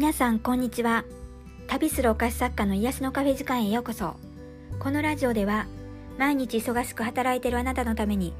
[0.00, 1.04] 皆さんこんにちは。
[1.66, 4.16] 旅するお菓子作家の癒しのカフェ時間へようこそ。
[4.78, 5.66] このラジオでは
[6.16, 8.32] 毎日忙しく働いているあなたのために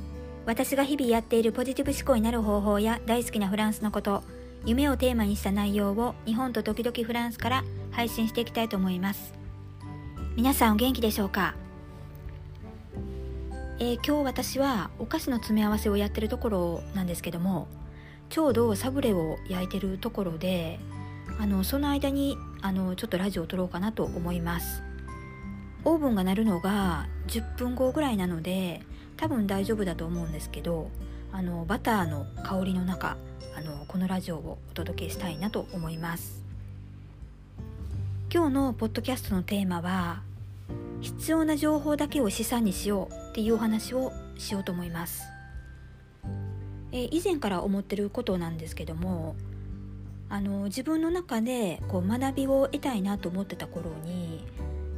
[0.46, 4.22] 私が日々やっているポジティブ思考になる方法や大好きなフランスのこと
[4.64, 9.34] 夢をテーマにした内容を日本と時々フランスから配信していきたいと思います。
[10.36, 11.54] 皆さんお元気でしょうか？
[13.80, 17.68] えー、今日私はお菓子の詰め合わせをやってるところなんですけども
[18.30, 20.80] ちょうどサブレを焼いてるところで
[21.40, 24.82] あのその間にあのちょっとラジオを撮ろうかなと思います。
[25.86, 28.82] オーブンが鳴るのが10分後ぐらいなので
[29.16, 30.90] 多分大丈夫だと思うんですけど
[31.32, 33.16] あのバターの香りの中
[33.56, 36.44] あのこのラジオをお届けしたいなと思います。
[38.30, 40.20] 今日のポッドキャストのテーマは
[41.00, 45.22] 必要な情報だけを資産にしようっていうお話をしようと思います。
[46.92, 49.36] え以前から思ってることなんですけども
[50.30, 54.46] あの自分の中でこう学びを得たいなと思ってた頃に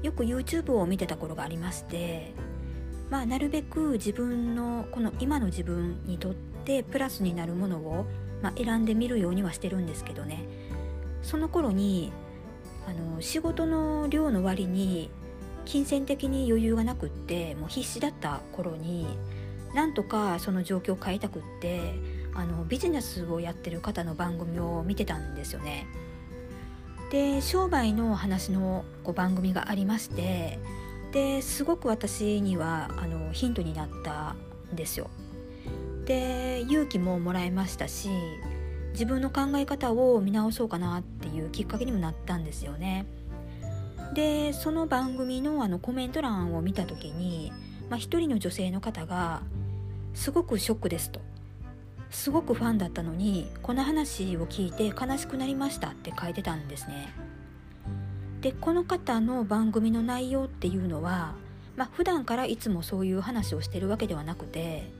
[0.02, 2.34] よく YouTube を見てた頃がありまして
[3.10, 8.06] まあなるべく自分のこの今の自分にとってプラスになるものを、
[8.42, 10.44] まあ、選んでみるようにはしてるんですけどね。
[11.22, 12.12] その頃に
[12.86, 15.10] あの仕事の量の割に
[15.64, 19.06] 金銭的に余裕がなくってもう必死だった頃に
[19.74, 21.94] なんとかその状況を変えたくって
[22.34, 25.86] あのビジネスをやってる方の番組を見てたんですよね。
[27.10, 30.58] で商売の話のこう番組がありまして
[31.12, 34.34] ですごく私にはあのヒントになった
[34.72, 35.10] んですよ。
[36.06, 38.08] で勇気ももらえましたし
[38.92, 43.06] 自分の考え方を見直そうかなっていうきっかけにもなったんですよね。
[44.14, 47.52] でその番組のあのコメント欄を見た時に、
[47.88, 49.42] まあ、一人の女性の方が
[50.12, 51.20] 「すごくショックです」と
[52.12, 57.12] すごくファンだったのにこの話を聞いて悲しくなりましたって書いてたんですね
[58.42, 61.34] でこの方の番組の内容っていうのは
[61.74, 64.90] まあ普段からいつもそういう話をしてるわけではなくて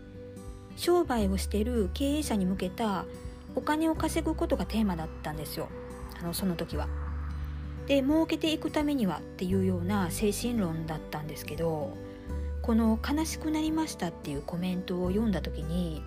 [0.77, 3.05] 商売をしてる経営者に向けた
[3.55, 5.69] お金を稼ぐことがテーマだったんですよ
[6.19, 6.89] あのその時は。
[7.87, 11.97] で儲けていくためにはっていうような精神論だったんですけど
[12.63, 16.01] この「悲しくなりました」っていうコメントを読んだ時に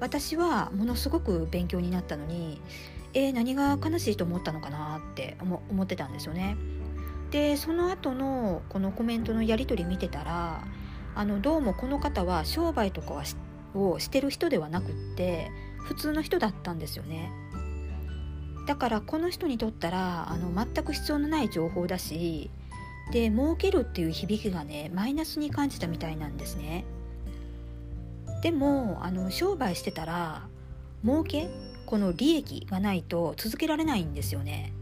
[0.00, 2.60] 私はものすごく勉強になったのに
[3.14, 6.56] えー、何が悲しいと思ったのかなって思ってたんですよね。
[7.30, 10.64] でその後のこのコメントのやり取り見てたら
[11.14, 13.24] あのどうもこの方は商売とかは
[13.74, 15.50] をしてる人ではなくって
[15.84, 17.30] 普通の人だったんですよね。
[18.66, 22.50] だからこの人にとったらあの全く必要のない情報だし
[23.12, 26.84] で儲けるっていう響きがねマイナスに感じたみたいなんですね。
[28.42, 30.46] でもあの商売してたら
[31.04, 31.48] 儲け
[31.86, 34.72] この利益がないと続けられないんですよね。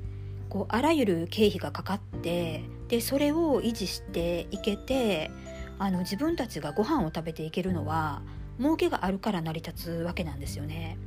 [0.49, 5.31] こうあらゆる経費がかかってでそれを維持していけて
[5.79, 8.23] あの自分たちがご飯を食べていけるのは
[8.59, 10.99] 儲けがあるから成り立つわけなんですよね。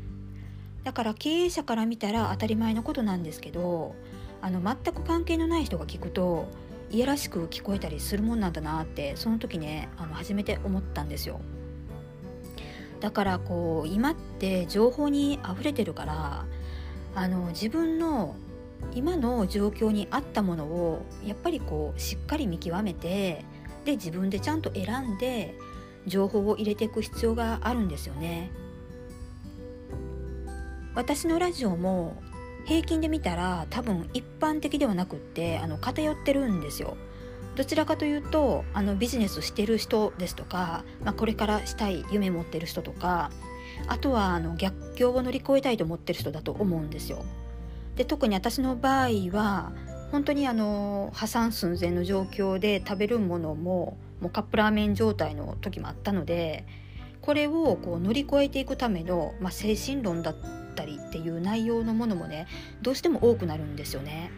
[0.84, 3.96] だから経営者から見たら当たり前のことなんですけど
[4.42, 6.48] あの全く関係のない人が聞くと
[6.90, 11.40] いやらしく聞こえたりするもんなんだなってその時ねあの初めて思ったんですよ。
[13.00, 16.46] だからこう今って情報にあふれてるから
[17.16, 18.36] あの自分の
[18.94, 23.44] 今の状況に合ったものをやっぱりこうしっかり見極めて
[23.86, 25.56] で自分でちゃんと選んで
[26.08, 28.52] 情報を入れていく必要があるんですよね。
[30.96, 32.22] 私のラジオも
[32.66, 36.98] 平均で見たら多分一般的ではなくってあの偏ってるんですよ。
[37.60, 43.32] どちらかというとあのビジネスしてる人ですとか、まあ、これからしたい夢持ってる人とか
[43.88, 47.26] あとはあの逆境を乗り越えたいと思ってる人だと思うんですよ。
[47.98, 49.74] で特に私の場合は
[50.10, 56.66] 本当にあの破産寸前の状況で食べるものももうカップラーメン状態の時もあったので
[57.20, 60.36] これをこう乗り越えていくための、まあ、精神論だっ
[60.76, 62.48] たりっていう内容のものもね
[62.82, 64.32] どうしても多くなるんですよね。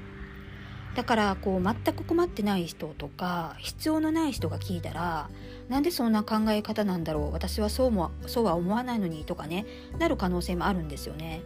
[0.96, 5.30] だからこう全く困ってない人とか必要のない人が聞いたら
[5.70, 9.66] なんでそんな考え方なんだろう私はそうもそうは思わないのにとかね
[10.00, 11.42] なる可能性もあるんですよね。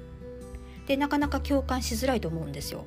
[0.87, 2.85] でなかなか共感しづらいと思うんですよ。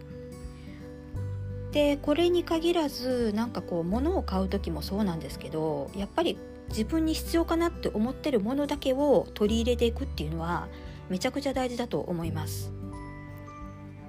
[1.73, 6.39] でこれに限らずなんかこう物を買う時もそうなんですけどやっぱり
[6.71, 10.69] 自分に必要かなって思ってるものだけを取り入れていくっていうのは
[11.09, 12.73] めちゃくちゃ大事だと思います。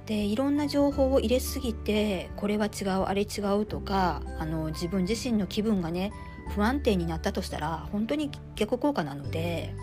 [0.09, 6.11] でいろんな情報を入れすぎてこれは違うあれ違うとかあの自分自身の気分がね
[6.55, 9.75] 不安定になったとしたら本当に逆効果なので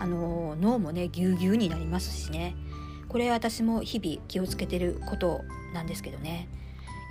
[0.00, 2.56] あの脳もねぎゅうぎゅうになりますしね。
[3.10, 5.42] これ私も日々気をつけてること
[5.74, 6.48] なんですけどね。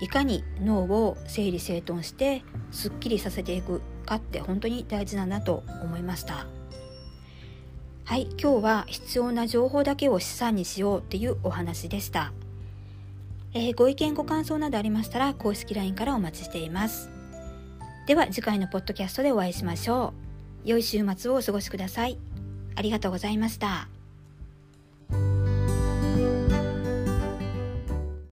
[0.01, 6.47] いかに脳を整理整頓してすっきりさせていくかって本当に大事なんだと思いました。
[8.06, 12.33] はい今日は必要な情報だけを資産にしようっていうお話でした、
[13.55, 17.09] えー、ご意見ご感想などありましたら公式 LINE からお待ちしています。
[18.05, 20.13] では次回のポッドキャストでお会いしましょ
[20.65, 20.69] う。
[20.69, 22.19] 良い週末をお過ごしください。
[22.75, 23.94] ありがとうございました。